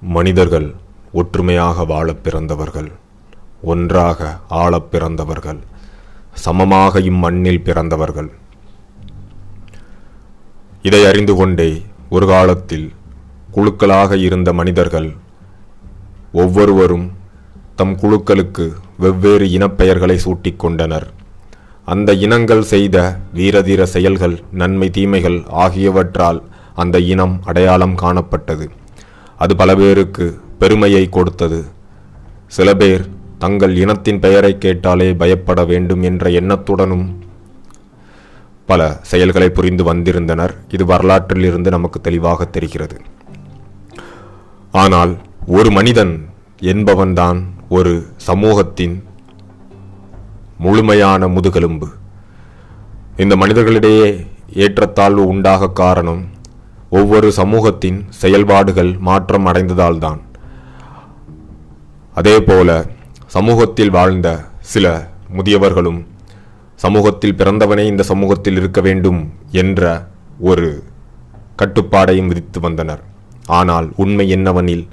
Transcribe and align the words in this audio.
மனிதர்கள் 0.00 0.74
ஒற்றுமையாக 1.12 1.84
வாழப் 1.84 2.24
பிறந்தவர்கள் 2.24 2.92
ஒன்றாக 3.62 4.38
ஆளப் 4.48 4.90
பிறந்தவர்கள் 4.90 5.58
சமமாக 6.32 7.00
இம்மண்ணில் 7.00 7.62
பிறந்தவர்கள். 7.62 8.30
இதை 10.82 11.06
அறிந்து 11.06 11.34
கொண்டே 11.34 11.82
ஒரு 12.08 12.26
காலத்தில் 12.26 12.92
குழுக்களாக 13.54 14.12
இருந்த 14.12 14.52
மனிதர்கள் 14.52 15.16
ஒவ்வொருவரும் 16.32 17.12
தம் 17.76 17.96
குழுக்களுக்கு 17.96 18.72
வெவ்வேறு 18.98 19.46
இனப்பெயர்களை 19.46 20.18
சூட்டிக்கொண்டனர் 20.24 21.06
அந்த 21.84 22.12
இனங்கள் 22.12 22.62
செய்த 22.62 23.18
வீரதீர 23.34 23.82
செயல்கள் 23.82 24.42
நன்மை 24.52 24.90
தீமைகள் 24.90 25.44
ஆகியவற்றால் 25.48 26.42
அந்த 26.74 26.98
இனம் 26.98 27.40
அடையாளம் 27.44 27.94
காணப்பட்டது. 27.94 28.77
அது 29.42 29.52
பல 29.60 29.70
பேருக்கு 29.80 30.26
பெருமையை 30.60 31.04
கொடுத்தது. 31.16 31.60
சில 32.56 32.68
பேர் 32.80 33.02
தங்கள் 33.42 33.74
இனத்தின் 33.82 34.20
பெயரை 34.24 34.52
கேட்டாலே 34.58 35.08
பயப்பட 35.20 35.60
வேண்டும் 35.64 36.02
என்ற 36.08 36.30
எண்ணத்துடனும் 36.40 37.06
பல 38.70 38.88
செயல்களை 39.10 39.48
புரிந்து 39.58 39.84
வந்திருந்தனர். 39.84 40.54
இது 40.74 40.84
வரலாற்றில் 40.84 41.46
இருந்து 41.50 41.70
நமக்கு 41.76 42.00
தெளிவாக 42.00 42.44
தெரிகிறது. 42.56 42.96
ஆனால் 44.82 45.12
ஒரு 45.58 45.70
மனிதன் 45.70 46.14
என்பவன்தான் 46.72 47.38
ஒரு 47.76 47.92
சமூகத்தின் 48.28 48.96
முழுமையான 50.64 51.28
முதுகெலும்பு. 51.28 51.88
இந்த 53.22 53.36
மனிதர்களிடையே 53.36 54.08
ஏற்றத்தாழ்வு 54.64 55.22
உண்டாக 55.26 55.70
காரணம் 55.82 56.22
ஒவ்வொரு 56.90 57.32
சமூகத்தின் 57.32 58.06
செயல்பாடுகள் 58.08 58.96
மாற்றம் 58.98 59.46
அடைந்ததால்தான். 59.46 60.20
அதேபோல 62.14 62.86
சமூகத்தில் 63.26 63.90
வாழ்ந்த 63.90 64.44
சில 64.60 65.10
முதியவர்களும் 65.36 66.06
சமூகத்தில் 66.74 67.34
பிறந்தவனே 67.34 67.86
இந்த 67.86 68.02
சமூகத்தில் 68.02 68.56
இருக்க 68.56 68.80
வேண்டும் 68.80 69.32
என்ற 69.50 70.08
ஒரு 70.40 70.82
கட்டுப்பாடையும் 71.58 72.26
விதித்து 72.26 72.60
வந்தனர். 72.60 73.02
ஆனால் 73.46 73.92
உண்மை 73.96 74.34
என்னவனில் 74.34 74.86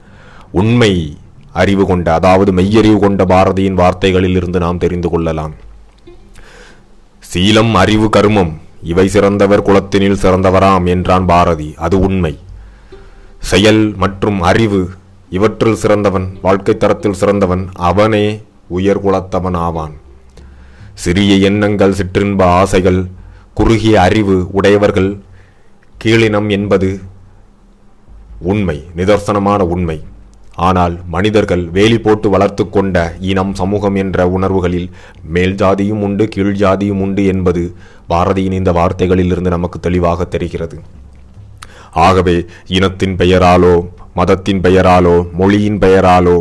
உண்மை 0.52 1.17
அறிவு 1.52 1.86
கொண்ட 1.86 2.14
அதாவது 2.14 2.52
மெய்யறிவு 2.52 3.00
கொண்ட 3.00 3.25
பாரதியின் 3.25 3.73
வார்த்தைகளில் 3.73 4.36
இருந்து 4.36 4.59
நாம் 4.59 4.78
தெரிந்து 4.78 5.09
கொள்ளலாம். 5.09 5.53
சீலம் 7.34 7.73
அறிவு 7.73 8.09
கருமம். 8.09 8.53
இவை 8.91 9.05
சிறந்தவர் 9.08 9.66
குலத்தினில் 9.67 10.22
சிறந்தவராம் 10.23 10.86
என்றான் 10.86 11.25
பாரதி. 11.25 11.69
அது 11.86 11.95
உண்மை. 12.00 12.33
செயல் 13.52 13.83
மற்றும் 13.97 14.39
அறிவு 14.52 14.81
இவற்றில் 15.30 15.81
சிறந்தவன் 15.83 16.28
வாழ்க்கை 16.41 16.73
தரத்தில் 16.78 17.19
சிறந்தவன் 17.22 17.63
அவனே 17.88 18.25
உயர் 18.67 19.03
குலத்தவன் 19.06 19.58
ஆவான். 19.67 19.95
சிறிய 20.94 21.36
எண்ணங்கள் 21.50 21.94
சிற்றின்ப 21.94 22.41
ஆசைகள் 22.61 23.00
குறுகிய 23.53 24.02
அறிவு 24.02 24.38
உடையவர்கள் 24.52 25.11
கீழினம் 25.97 26.50
என்பது 26.50 26.89
உண்மை 28.52 28.78
நிதர்சனமான 28.97 29.61
உண்மை. 29.75 29.97
ஆனால் 30.56 30.94
மனிதர்கள் 31.08 31.64
வேலி 31.70 31.98
போட்டு 32.00 32.30
வளர்த்து 32.30 32.70
கொண்ட 32.70 32.98
இனம் 33.20 33.53
சமூகம் 33.53 33.95
என்ற 33.95 34.28
உணர்வுகளில் 34.30 34.89
மேல் 35.36 35.56
ஜாதியும் 35.56 36.03
உண்டு 36.08 36.28
கீழ் 36.28 36.56
ஜாதியும் 36.56 37.02
உண்டு 37.06 37.25
என்பது 37.25 37.75
பாரதியின் 38.09 38.52
இந்த 38.52 38.72
வார்த்தைகளில் 38.72 39.31
இருந்து 39.31 39.50
நமக்கு 39.50 39.80
தெளிவாக 39.80 40.25
தெரிகிறது. 40.25 40.78
ஆகவே 41.92 42.45
இனத்தின் 42.67 43.16
பெயராலோ 43.16 43.75
மதத்தின் 44.14 44.62
பெயராலோ 44.62 45.31
மொழியின் 45.31 45.80
பெயராலோ 45.80 46.38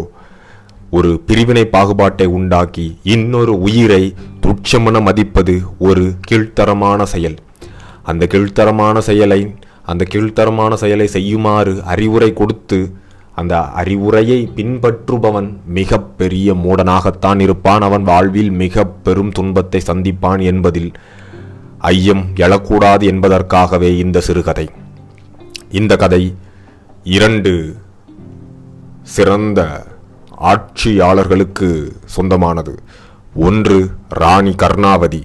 ஒரு 0.91 1.21
பிரிவினை 1.27 1.65
பாகுபாட்டை 1.65 2.27
உண்டாக்கி 2.39 2.99
இன்னொரு 3.03 3.61
உயிரை 3.61 4.15
துட்சமென 4.47 5.03
மதிப்பது 5.03 5.55
ஒரு 5.79 6.15
கீழ்த்தரமான 6.31 7.03
செயல். 7.03 7.37
அந்த 8.03 8.27
கீழ்த்தரமான 8.33 8.99
செயலை 8.99 9.55
அந்த 9.83 10.07
கீழ்த்தரமான 10.13 10.75
செயலை 10.75 11.07
செய்யுமாறு 11.07 11.83
அறிவுரை 11.85 12.33
கொடுத்து 12.33 12.79
அந்த 13.35 13.61
அறிவுரையை 13.61 14.51
பின்பற்றுபவன் 14.57 15.57
மிக 15.67 15.99
பெரிய 15.99 16.55
மூடனாகத்தான் 16.55 17.41
இருப்பான். 17.41 17.81
அவன் 17.81 18.03
வாழ்வில் 18.03 18.51
மிக 18.51 18.85
பெரும் 18.85 19.31
துன்பத்தை 19.31 19.83
சந்திப்பான் 19.87 20.43
என்பதில் 20.43 20.93
ஐயம் 21.79 22.25
எழக்கூடாது 22.35 23.03
என்பதற்காகவே 23.03 23.97
இந்த 23.97 24.21
சிறுகதை. 24.21 24.71
இந்த 25.71 25.97
கதை 25.97 26.35
இரண்டு 27.05 27.77
சிறந்த 29.03 29.87
ஆட்சியாளர்களுக்கு 30.31 31.97
சொந்தமானது. 32.05 32.83
ஒன்று 33.35 33.91
ராணி 34.09 34.51
கர்ணாவதி. 34.51 35.23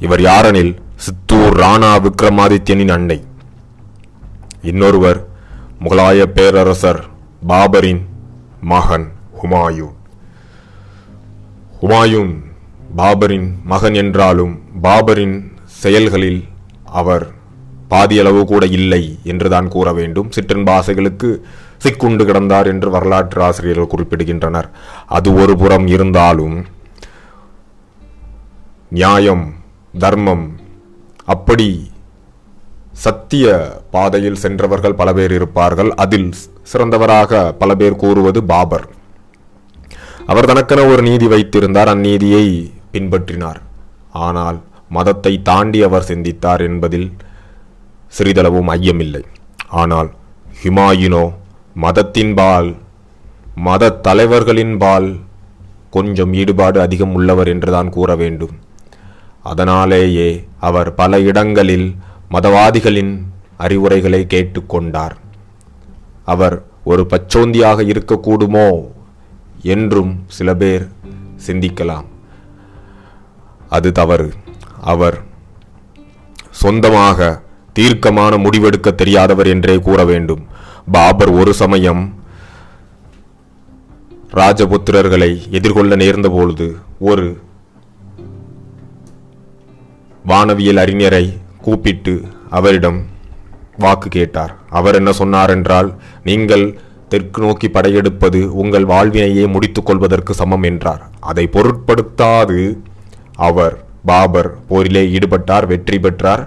இவர் 0.00 0.20
யாரெனில்? 0.20 0.76
சித்தூர் 0.96 1.56
ராணா 1.56 1.92
விக்ரமாதித்யனின் 1.98 2.90
அன்னை. 2.90 3.22
இன்னொருவர் 4.62 5.26
முகலாய 5.84 6.22
பேரரசர் 6.22 7.16
பாபரின் 7.46 8.00
மகன் 8.60 9.12
ஹுமாயூன். 9.40 9.96
ஹுமாயூன் 11.80 12.42
பாபரின் 12.96 13.54
மகன் 13.64 13.94
என்றாலும் 13.94 14.60
பாபரின் 14.82 15.52
செயல்களில் 15.64 16.44
அவர் 16.84 17.26
பாதியளவு 17.90 18.44
கூட 18.44 18.66
இல்லை 18.66 19.18
என்றுதான் 19.24 19.68
கூற 19.68 19.92
வேண்டும். 19.92 20.30
சிற்றின்ப 20.30 20.70
ஆசைகளுக்கு 20.70 21.44
சிக்குண்டு 21.84 22.24
கிடந்தார் 22.24 22.66
என்று 22.66 22.90
வரலாற்று 22.90 23.42
ஆசிரியர்கள் 23.42 23.92
குறிப்பிடுகின்றனர். 23.94 24.68
அது 25.06 25.34
ஒரு 25.34 25.56
புறம் 25.56 25.86
இருந்தாலும் 25.86 26.66
நியாயம் 28.90 29.54
தர்மம் 29.98 30.58
அப்படி 31.24 31.90
சத்திய 32.92 33.77
பாதையில் 33.94 34.40
சென்றவர்கள் 34.44 34.98
பல 35.00 35.08
பேர் 35.18 35.34
இருப்பார்கள். 35.38 35.90
அதில் 36.04 36.28
சிறந்தவராக 36.72 37.40
பல 37.60 37.70
பேர் 37.80 38.00
கூறுவது 38.02 38.40
பாபர். 38.52 38.86
அவர் 40.30 40.48
தனக்கென 40.50 40.80
ஒரு 40.92 41.02
நீதி 41.08 41.26
வைத்திருந்தார். 41.26 41.90
அந்நீதியை 41.94 42.44
பின்பற்றினார். 42.92 43.60
ஆனால் 44.26 44.58
மதத்தை 44.96 45.32
தாண்டி 45.48 45.80
அவர் 45.88 46.08
சிந்தித்தார் 46.10 46.62
என்பதில் 46.68 47.08
சிறிதளவும் 48.16 48.70
ஐயமில்லை. 48.76 49.22
ஆனால் 49.80 50.10
ஹுமாயூனோ 50.60 51.24
மதத்தின்பால் 51.84 52.70
மத 53.66 53.90
தலைவர்களின்பால் 54.06 55.08
கொஞ்சம் 55.96 56.32
ஈடுபாடு 56.40 56.78
அதிகம் 56.84 57.14
உள்ளவர் 57.18 57.48
என்றுதான் 57.52 57.90
கூற 57.96 58.10
வேண்டும். 58.22 58.54
அதனாலேயே 59.50 60.28
அவர் 60.68 60.90
பல 61.00 61.20
இடங்களில் 61.30 61.88
மதவாதிகளின் 62.34 63.12
அறிவுரைகளை 63.58 64.26
கேட்டுக்கொண்டார். 64.28 65.14
அவர் 66.24 66.56
ஒரு 66.84 67.06
பச்சோந்தியாக 67.10 67.80
இருக்கக்கூடுமோ 67.92 68.68
என்றும் 69.62 70.12
சில 70.28 70.54
பேர் 70.54 70.88
சிந்திக்கலாம். 71.46 72.06
அது 73.68 73.92
தவறு. 73.92 74.32
அவர் 74.80 75.18
சொந்தமாக 76.50 77.42
தீர்க்கமான 77.72 78.36
முடிவெடுக்க 78.36 78.94
தெரியாதவர் 78.94 79.46
என்றே 79.46 79.78
கூற 79.78 80.04
வேண்டும். 80.04 80.46
பாபர் 80.92 81.30
ஒரு 81.30 81.54
சமயம் 81.54 82.14
ராஜபுத்திரர்களை 84.32 85.48
எதிர்கொள்ள 85.50 85.96
நேர்ந்தபொழுது 85.96 86.66
ஒரு 86.98 87.26
வானவியல் 90.26 90.80
அறிஞரை 90.84 91.24
கூப்பிட்டு 91.60 92.14
அவரிடம் 92.50 92.98
வாக்கு 93.78 94.08
கேட்டார். 94.08 94.52
அவர் 94.78 94.98
என்ன 95.00 95.10
சொன்னார் 95.12 95.50
என்றால் 95.50 95.90
நீங்கள் 96.28 96.64
தெற்கு 97.12 97.40
நோக்கி 97.42 97.68
படையெடுப்பது 97.68 98.40
உங்கள் 98.62 98.86
வாழ்வினையே 98.86 99.44
முடித்துக் 99.54 99.86
கொள்வதற்கு 99.88 100.32
சமம் 100.34 100.66
என்றார். 100.70 101.02
அதை 101.20 101.44
பொருட்படுத்தாது 101.52 102.58
அவர். 103.48 103.76
பாபர் 104.08 104.50
போரிலே 104.68 105.04
ஈடுபட்டார் 105.16 105.66
வெற்றி 105.66 105.98
பெற்றார். 105.98 106.42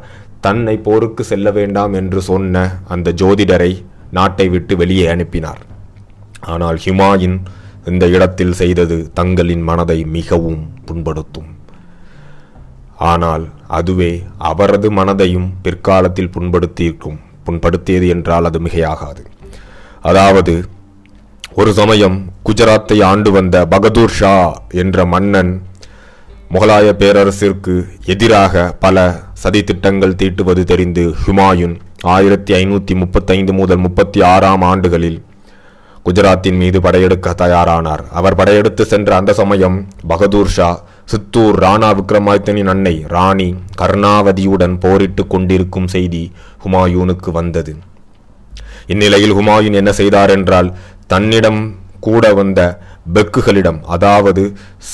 தன்னை 0.46 0.76
போருக்கு 0.78 1.24
செல்ல 1.24 1.48
வேண்டாம் 1.52 1.94
என்று 1.94 2.20
சொன்ன 2.22 2.64
அந்த 2.88 3.14
ஜோதிடரை 3.22 3.72
நாட்டை 4.12 4.48
விட்டு 4.50 4.74
வெளியே 4.78 5.08
அனுப்பினார். 5.08 5.62
ஆனால் 6.54 6.80
ஹிமாயின் 6.86 7.38
இந்த 7.86 8.06
இடத்தில் 8.08 8.56
செய்தது 8.62 8.98
தங்களின் 9.14 9.64
மனதை 9.70 10.00
மிகவும் 10.16 10.62
புண்படுத்தும். 10.86 11.50
ஆனால் 13.10 13.44
அதுவே 13.68 14.12
அவரது 14.50 14.88
மனதையும் 14.92 15.50
பிற்காலத்தில் 15.64 16.34
புண்படுத்தியிருக்கும் 16.36 17.20
புண்படுத்தியது 17.46 18.08
என்றால் 18.08 18.46
அது 18.46 18.60
மிகையாகாது. 18.60 19.22
அதாவது 20.02 20.54
ஒரு 21.54 21.74
சமயம் 21.74 22.18
குஜராத்தை 22.46 22.98
ஆண்டு 23.04 23.32
வந்த 23.32 23.66
பகதூர் 23.66 24.16
ஷா 24.20 24.36
என்ற 24.84 25.06
மன்னன் 25.06 25.52
முகலாய 26.52 26.88
பேரரசிற்கு 27.02 27.76
எதிராக 28.06 28.64
பல 28.80 28.98
சதி 29.34 29.64
திட்டங்கள் 29.64 30.16
தீட்டுவது 30.16 30.64
தெரிந்து 30.64 31.04
ஹுமாயூன் 31.22 31.76
ஆயிரத்தி 32.16 32.54
ஐநூற்றி 32.54 32.94
முப்பத்தைந்து 32.96 33.54
முதல் 33.54 33.78
முப்பத்தி 33.78 34.22
ஆறாம் 34.22 34.62
ஆண்டுகளில் 34.62 35.20
குஜராத்தின் 36.06 36.58
மீது 36.58 36.78
படையெடுக்க 36.82 37.34
தயாரானார். 37.38 38.04
அவர் 38.12 38.36
படையெடுத்து 38.36 38.86
சென்ற 38.86 39.16
அந்த 39.16 39.34
சமயம் 39.34 39.78
பகதூர் 40.08 40.54
ஷா 40.56 40.70
சித்தூர் 41.08 41.58
ராணா 41.64 41.90
விக்ரமாதித்தனின் 41.98 42.72
அன்னை 42.74 42.94
ராணி 43.14 43.48
கர்ணாவதியுடன் 43.82 44.76
போரிட்டு 44.84 45.24
கொண்டிருக்கும் 45.28 45.88
செய்தி 45.88 46.24
ஹுமாயூனுக்கு 46.64 47.32
வந்தது. 47.32 47.74
இந்நிலையில் 48.88 49.36
ஹுமாயூன் 49.38 49.80
என்ன 49.82 49.92
செய்தார் 49.92 50.30
என்றால் 50.30 50.70
தன்னிடம் 51.08 51.62
கூட 52.00 52.34
வந்த 52.34 52.60
பெக்குகளிடம் 53.14 53.80
அதாவது 53.96 54.44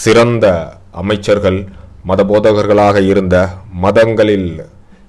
சிறந்த 0.01 0.45
அமைச்சர்கள் 0.91 1.59
மதபோதகர்களாக 2.09 2.97
இருந்த 3.11 3.35
மதங்களில் 3.85 4.49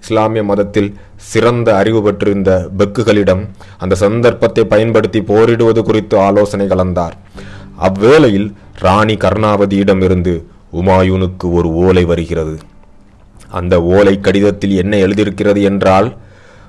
இஸ்லாமிய 0.02 0.42
மதத்தில் 0.44 0.90
சிறந்த 1.16 1.68
அறிவு 1.76 2.02
பெற்றிருந்த 2.02 2.50
பெக்குகளிடம் 2.78 3.42
அந்த 3.78 3.94
சந்தர்ப்பத்தை 4.04 4.64
பயன்படுத்தி 4.64 5.20
போரிடுவது 5.20 5.82
குறித்து 5.82 6.16
ஆலோசனை 6.18 6.66
கலந்தார். 6.68 7.16
அவ்வேளையில் 7.88 8.48
ராணி 8.78 9.14
கர்ணாவதியிடமிருந்து 9.24 10.34
உமாயூனுக்கு 10.72 11.46
ஒரு 11.58 11.68
ஓலை 11.84 12.04
வருகிறது. 12.04 12.56
அந்த 13.58 13.74
ஓலை 13.82 14.14
கடிதத்தில் 14.20 14.74
என்ன 14.76 14.96
எழுதியிருக்கிறது 14.96 15.62
என்றால் 15.62 16.08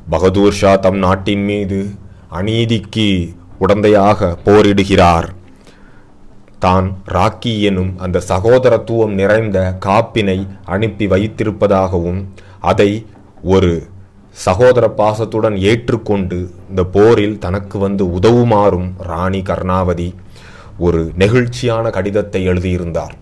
பகதூர் 0.10 0.58
ஷா 0.60 0.76
தம் 0.76 0.98
நாட்டின் 0.98 1.44
மீது 1.50 1.80
அநீதிக்கு 2.40 3.10
உடந்தையாக 3.66 4.30
போரிடுகிறார். 4.46 5.28
தான் 6.60 6.88
ராக்கி 7.16 7.54
எனும் 7.70 7.92
அந்த 7.98 8.22
சகோதரத்துவம் 8.32 9.14
நிறைந்த 9.20 9.58
காப்பினை 9.86 10.40
அனுப்பி 10.66 11.06
வைத்திருப்பதாகவும் 11.08 12.20
அதை 12.72 12.92
ஒரு 13.44 13.72
சகோதர 14.46 14.86
பாசத்துடன் 15.00 15.56
ஏற்றுக்கொண்டு 15.70 16.40
இந்த 16.70 16.84
போரில் 16.96 17.38
தனக்கு 17.38 17.78
வந்து 17.78 18.04
உதவுமாறும் 18.18 18.90
ராணி 19.12 19.42
கர்ணாவதி 19.50 20.10
ஒரு 20.78 21.02
நெகிழ்ச்சியான 21.18 21.90
கடிதத்தை 21.90 22.42
எழுதியிருந்தார். 22.44 23.16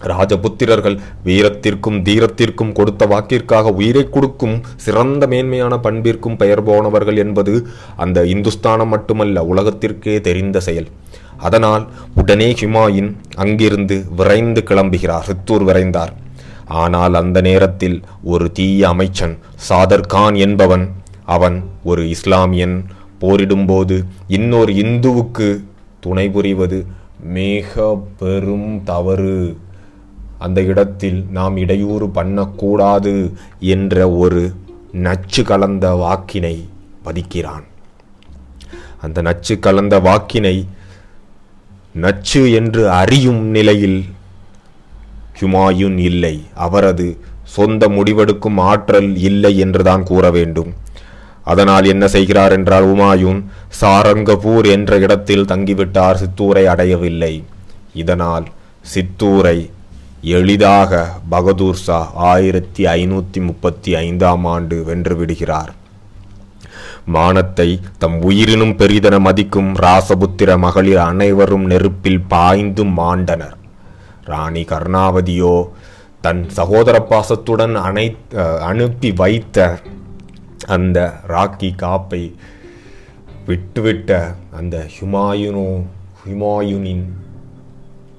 ராஜபுத்திரர்கள் 0.00 0.96
வீரத்திற்கும் 1.24 1.98
தீரத்திற்கும் 2.08 2.72
கொடுத்த 2.72 3.06
வாக்கிற்காக 3.06 3.72
உயிரை 3.80 4.04
கொடுக்கும் 4.10 4.56
சிறந்த 4.76 5.26
மேன்மையான 5.26 5.76
பண்பிற்கும் 5.76 6.36
பெயர் 6.36 6.62
போனவர்கள் 6.62 7.16
என்பது 7.16 7.54
அந்த 7.96 8.24
இந்துஸ்தானம் 8.24 8.88
மட்டுமல்ல 8.88 9.42
உலகத்திற்கே 9.42 10.20
தெரிந்த 10.20 10.60
செயல். 10.60 10.88
அதனால் 11.36 11.84
உடனே 12.14 12.50
ஹிமாயின் 12.60 13.10
அங்கிருந்து 13.36 14.04
விரைந்து 14.16 14.62
கிளம்புகிறார் 14.70 15.26
சித்தூர் 15.30 15.64
விரைந்தார். 15.64 16.12
ஆனால் 16.66 17.14
அந்த 17.14 17.40
நேரத்தில் 17.40 17.98
ஒரு 18.24 18.52
தீய 18.52 18.88
அமைச்சன் 18.88 19.38
சாதர் 19.68 20.08
கான் 20.14 20.34
என்பவன் 20.34 20.86
அவன் 21.24 21.56
ஒரு 21.84 22.02
இஸ்லாமியன் 22.14 22.76
போரிடும்போது 23.20 23.96
இன்னொரு 24.28 24.72
இந்துவுக்கு 24.72 25.48
துணை 26.00 26.28
புரிவது 26.28 26.86
மிக 27.20 27.96
பெரும் 28.18 28.82
தவறு. 28.84 29.56
அந்த 30.38 30.62
இடத்தில் 30.62 31.20
நாம் 31.30 31.56
இடையூறு 31.56 32.08
பண்ணக்கூடாது 32.08 33.32
என்ற 33.58 34.10
ஒரு 34.10 34.42
நச்சு 35.06 35.42
கலந்த 35.42 35.86
வாக்கினை 35.94 36.56
பதிக்கிறான். 37.04 37.64
அந்த 39.00 39.18
நச்சு 39.22 39.58
கலந்த 39.58 40.00
வாக்கினை 40.00 40.56
நச்சு 41.92 42.52
என்று 42.52 42.82
அறியும் 42.90 43.42
நிலையில் 43.56 44.00
ஹுமாயூன் 45.40 45.98
இல்லை. 46.10 46.34
அவரது 46.54 47.06
சொந்த 47.42 47.88
முடிவெடுக்கும் 47.88 48.58
ஆற்றல் 48.70 49.16
இல்லை 49.28 49.58
என்றுதான் 49.58 50.02
கூற 50.02 50.30
வேண்டும். 50.30 50.70
அதனால் 51.44 51.84
என்ன 51.84 52.04
செய்கிறார் 52.08 52.52
என்றால் 52.52 52.84
உமாயூன் 52.84 53.40
சாரங்கபூர் 53.80 54.66
என்ற 54.70 54.98
இடத்தில் 54.98 55.48
தங்கிவிட்டார் 55.52 56.20
சித்தூரை 56.22 56.64
அடையவில்லை. 56.64 57.34
இதனால் 57.94 58.46
சித்தூரை 58.94 59.58
எளிதாக 60.22 60.92
பகதூர் 61.30 61.82
ஷா 61.82 61.98
ஆயிரத்தி 62.30 62.82
ஐநூற்றி 62.86 63.40
முப்பத்தி 63.48 63.90
ஐந்தாம் 63.96 64.44
ஆண்டு 64.44 64.76
வென்று 64.84 65.14
விடுகிறார். 65.16 65.72
மானத்தை 67.06 67.68
தம் 67.98 68.16
உயிரினும் 68.20 68.74
பெரிதென 68.80 69.18
மதிக்கும் 69.26 69.70
ராசபுத்திர 69.84 70.58
மகளிர் 70.58 71.02
அனைவரும் 71.10 71.66
நெருப்பில் 71.72 72.22
பாய்ந்து 72.28 72.84
மாண்டனர். 72.84 73.56
ராணி 74.24 74.64
கர்ணாவதியோ 74.70 75.54
தன் 76.20 76.42
சகோதர 76.50 76.96
பாசத்துடன் 77.10 77.74
அனை 77.74 78.06
அனுப்பி 78.70 79.10
வைத்த 79.12 79.78
அந்த 80.66 80.98
ராக்கி 81.34 81.70
காப்பை 81.82 82.22
விட்டுவிட்ட 83.46 84.10
அந்த 84.50 84.76
ஹுமாயூனோ 84.96 85.68
ஹுமாயூனின் 86.24 87.06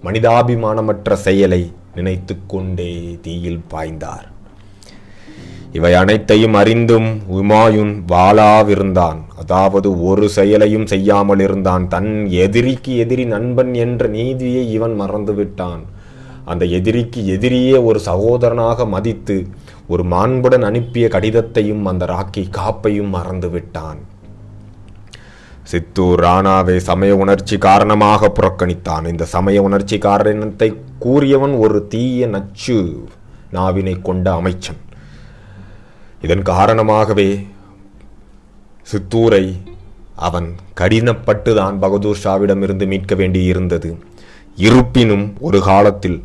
மனிதாபிமானமற்ற 0.03 1.13
செயலை 1.13 1.61
நினைத்து 1.95 2.35
கொண்டே 2.47 3.19
தீயில் 3.21 3.61
பாய்ந்தார். 3.73 4.27
இவை 5.71 5.93
அனைத்தையும் 5.93 6.53
அறிந்தும் 6.53 7.21
உமாயுன் 7.31 7.93
வாளாவிருந்தான் 8.11 9.19
அதாவது 9.37 10.03
ஒரு 10.03 10.29
செயலையும் 10.29 10.85
செய்யாமல் 10.85 11.39
இருந்தான். 11.39 11.87
தன் 11.87 12.27
எதிரிக்கு 12.29 12.97
எதிரி 12.97 13.25
நண்பன் 13.25 13.73
என்ற 13.73 14.07
நீதியை 14.07 14.71
இவன் 14.71 15.01
மறந்துவிட்டான். 15.01 15.81
அந்த 16.45 16.65
எதிரிக்கு 16.65 17.21
எதிரியே 17.37 17.83
ஒரு 17.83 17.99
சகோதரனாக 17.99 18.85
மதித்து 18.85 19.47
ஒரு 19.87 20.03
மாண்புடன் 20.03 20.61
அனுப்பிய 20.61 21.07
கடிதத்தையும் 21.07 21.83
அந்த 21.85 22.05
ராக்கி 22.05 22.43
காப்பையும் 22.49 23.13
மறந்துவிட்டான். 23.13 23.99
சித்தூர் 25.69 26.21
ராணாவை 26.23 26.75
சமய 26.77 27.15
உணர்ச்சி 27.15 27.57
காரணமாக 27.57 28.31
புறக்கணித்தான். 28.35 29.05
இந்த 29.07 29.25
சமய 29.25 29.61
உணர்ச்சி 29.61 29.97
காரணத்தை 29.97 30.69
கூறியவன் 31.01 31.55
ஒரு 31.59 31.87
தீய 31.87 32.27
நச்சு 32.27 32.77
நாவினை 33.53 34.01
கொண்ட 34.01 34.33
அமைச்சன். 34.33 34.79
இதன் 36.21 36.41
காரணமாகவே 36.41 37.29
சித்தூரை 38.91 39.43
அவன் 40.15 40.49
கடினப்பட்டுதான் 40.81 41.77
பகதூர் 41.79 42.23
ஷாவிடமிருந்து 42.23 42.87
மீட்க 42.87 43.15
வேண்டியிருந்தது. 43.15 43.91
இருப்பினும் 44.55 45.33
ஒரு 45.39 45.61
காலத்தில் 45.61 46.19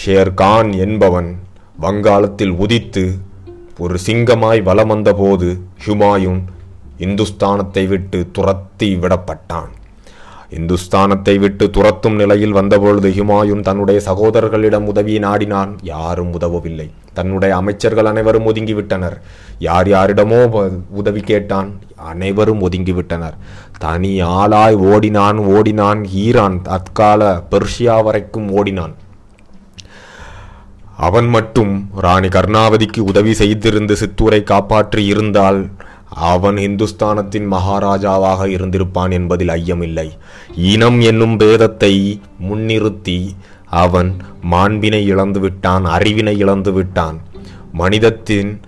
ஷேர்கான் 0.00 0.70
என்பவன் 0.78 1.30
வங்காளத்தில் 1.80 2.54
உதித்து 2.64 3.04
ஒரு 3.78 3.98
சிங்கமாய் 4.06 4.62
வலம் 4.62 4.88
வந்தபோது 4.88 5.48
ஹுமாயூன் 5.86 6.42
இந்துஸ்தானத்தை 6.98 7.86
விட்டு 7.86 8.28
துரத்தி 8.32 8.96
விடப்பட்டான். 8.96 9.72
இந்துஸ்தானத்தை 10.50 11.38
விட்டு 11.38 11.70
துரத்தும் 11.70 12.14
நிலையில் 12.14 12.52
வந்தபொழுது 12.52 13.08
ஹிமாயுன் 13.10 13.60
தன்னுடைய 13.60 14.00
சகோதரர்களிடம் 14.04 14.84
உதவி 14.84 15.18
நாடினான். 15.18 15.72
யாரும் 15.82 16.32
உதவவில்லை. 16.38 16.90
தன்னுடைய 17.14 17.56
அமைச்சர்கள் 17.56 18.04
அனைவரும் 18.04 18.46
ஒதுங்கிவிட்டனர். 18.52 19.16
யார் 19.58 19.88
யாரிடமோ 19.88 20.40
உதவி 20.90 21.20
கேட்டான். 21.20 21.70
அனைவரும் 21.96 22.62
ஒதுங்கிவிட்டனர். 22.68 23.36
தனி 23.78 24.22
ஆளாய் 24.22 24.76
ஓடினான் 24.92 25.38
ஓடினான் 25.38 26.04
ஈரான் 26.04 26.62
தற்கால 26.62 27.42
பெர்ஷியா 27.50 28.02
வரைக்கும் 28.04 28.48
ஓடினான். 28.50 28.94
அவன் 30.96 31.28
மட்டும் 31.28 31.90
ராணி 32.00 32.28
கர்ணாவதிக்கு 32.28 33.00
உதவி 33.00 33.32
செய்திருந்து 33.32 33.96
சித்தூரை 34.02 34.42
காப்பாற்றி 34.42 35.04
இருந்தால் 35.04 35.70
அவன் 36.10 36.56
இந்துஸ்தானத்தின் 36.56 37.52
மகாராஜாவாக 37.52 38.46
இருந்திருப்பான் 38.46 39.10
என்பதில் 39.10 39.48
ஐயமில்லை. 39.48 40.08
இனம் 40.56 41.00
என்னும் 41.00 41.38
பேதத்தை 41.38 42.18
முன்னிறுத்தி 42.48 43.34
அவன் 43.66 44.16
மாண்பினை 44.42 45.06
இழந்து 45.06 45.40
விட்டான் 45.40 45.84
அறிவினை 45.84 46.36
இழந்து 46.36 46.72
விட்டான் 46.72 47.20
மனிதத்தின் 47.72 48.60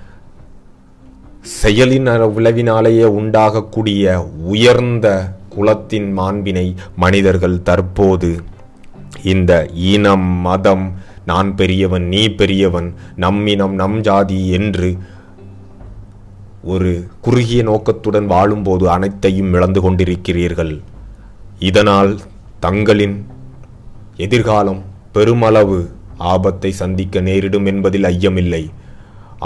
செயலின் 1.43 2.05
விளைவினாலேயே 2.05 3.05
உண்டாகக்கூடிய 3.05 4.25
உயர்ந்த 4.45 5.35
குலத்தின் 5.49 6.13
மாண்பினை 6.13 6.75
மனிதர்கள் 6.97 7.63
தற்போது 7.63 8.39
இந்த 9.23 9.69
இனம் 9.75 10.41
மதம் 10.41 10.93
நான் 11.25 11.55
பெரியவன் 11.55 12.09
நீ 12.09 12.29
பெரியவன் 12.29 12.95
நம் 13.17 13.47
இனம் 13.47 13.75
நம் 13.75 14.01
ஜாதி 14.01 14.49
என்று 14.51 14.99
ஒரு 16.71 16.93
குறுகிய 17.25 17.61
நோக்கத்துடன் 17.69 18.27
வாழும்போது 18.33 18.85
அனைத்தையும் 18.95 19.53
இழந்து 19.57 19.81
கொண்டிருக்கிறீர்கள். 19.85 20.75
இதனால் 21.69 22.13
தங்களின் 22.65 23.17
எதிர்காலம் 24.27 24.83
பெருமளவு 25.15 25.79
ஆபத்தை 26.33 26.71
சந்திக்க 26.83 27.21
நேரிடும் 27.29 27.67
என்பதில் 27.73 28.07
ஐயமில்லை. 28.13 28.63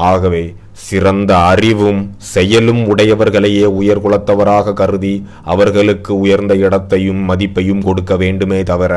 ஆகவே 0.09 0.43
சிறந்த 0.85 1.33
அறிவும் 1.49 1.99
செயலும் 2.33 2.81
உடையவர்களையே 2.93 3.65
உயர்குலத்தவராக 3.79 4.75
கருதி 4.81 5.13
அவர்களுக்கு 5.53 6.13
உயர்ந்த 6.23 6.55
இடத்தையும் 6.65 7.21
மதிப்பையும் 7.31 7.83
கொடுக்க 7.89 8.17
வேண்டுமே 8.23 8.61
தவிர 8.71 8.93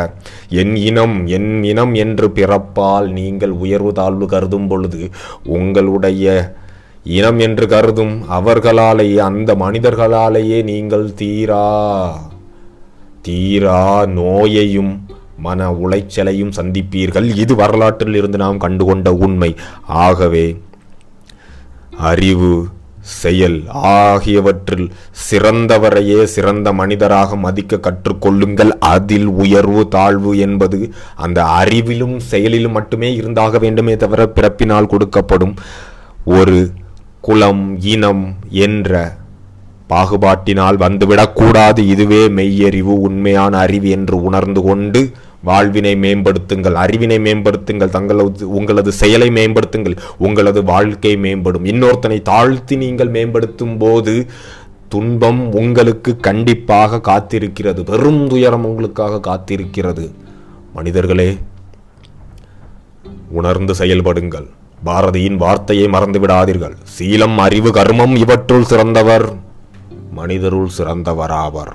என் 0.61 0.75
இனம் 0.89 1.17
என் 1.37 1.51
இனம் 1.71 1.93
என்று 2.03 2.29
பிறப்பால் 2.37 3.09
நீங்கள் 3.19 3.55
உயர்வு 3.63 3.91
தாழ்வு 3.99 4.27
கருதும் 4.33 4.69
பொழுது 4.71 5.01
உங்களுடைய 5.57 6.27
இனம் 7.05 7.39
என்று 7.39 7.67
கருதும் 7.67 8.13
அவர்களாலேயே 8.31 9.17
அந்த 9.17 9.55
மனிதர்களாலேயே 9.55 10.63
நீங்கள் 10.63 11.13
தீரா. 11.13 11.65
தீரா 13.21 14.05
நோயையும் 14.05 14.93
மன 15.37 15.71
உளைச்சலையும் 15.71 16.55
சந்திப்பீர்கள். 16.55 17.35
இது 17.35 17.55
வரலாற்றில் 17.55 18.15
இருந்து 18.15 18.37
நாம் 18.37 18.57
கண்டுகொண்ட 18.57 19.13
உண்மை. 19.13 19.55
ஆகவே 19.85 20.45
அறிவு 21.97 22.67
செயல் 22.99 23.67
ஆகியவற்றில் 23.69 24.87
சிறந்தவரையே 25.29 26.23
சிறந்த 26.23 26.73
மனிதராக 26.73 27.35
மதிக்க 27.35 27.79
கற்றுக்கொள்ளுங்கள். 27.87 28.71
அதில் 28.79 29.27
உயர்வு 29.27 29.87
தாழ்வு 29.87 30.37
என்பது 30.37 30.93
அந்த 31.15 31.43
அறிவிலும் 31.43 32.17
செயலிலும் 32.17 32.71
மட்டுமே 32.71 33.13
இருந்தாக 33.13 33.57
வேண்டுமே 33.57 33.95
தவிர 33.95 34.27
பிறப்பினால் 34.27 34.91
கொடுக்கப்படும் 34.93 35.53
ஒரு 36.23 36.57
குலம் 37.25 37.61
இனம் 37.81 38.23
என்ற 38.49 38.91
பாகுபாட்டினால் 39.89 40.77
வந்துவிடக்கூடாது 40.83 41.79
இதுவே 41.79 42.27
மெய்யறிவு 42.27 42.93
உண்மையான 43.07 43.57
அறிவு 43.57 43.89
என்று 43.89 44.23
உணர்ந்து 44.23 44.61
கொண்டு 44.61 45.11
வாழ்வினை 45.43 45.93
மேம்படுத்துங்கள். 45.95 46.75
அறிவினை 46.83 47.17
மேம்படுத்துங்கள். 47.27 47.89
தங்களது 47.89 48.49
உங்களது 48.49 48.91
செயலை 48.91 49.29
மேம்படுத்துங்கள். 49.29 49.97
உங்களது 50.17 50.63
வாழ்க்கை 50.63 51.15
மேம்படும். 51.15 51.65
இன்னொருத்தனை 51.65 52.21
தாழ்த்தி 52.21 52.75
நீங்கள் 52.75 53.09
மேம்படுத்தும் 53.09 53.77
போது 53.77 54.25
துன்பம் 54.89 55.53
உங்களுக்கு 55.53 56.17
கண்டிப்பாக 56.17 57.01
காத்திருக்கிறது. 57.03 57.81
பெரும் 57.83 58.27
துயரம் 58.27 58.65
உங்களுக்காக 58.65 59.21
காத்திருக்கிறது. 59.29 60.11
மனிதர்களே 60.73 61.37
உணர்ந்து 63.29 63.73
செயல்படுங்கள். 63.73 64.49
பாரதியின் 64.85 65.35
வார்த்தையை 65.35 65.87
மறந்து 65.87 66.19
விடாதீர்கள் 66.19 66.75
சீலம் 66.99 67.35
அறிவு 67.35 67.71
கர்மம் 67.71 68.17
இவற்றுள் 68.17 68.63
சிறந்தவர். 68.63 69.33
மனிதருள் 70.11 70.69
சிறந்தவராவர். 70.77 71.71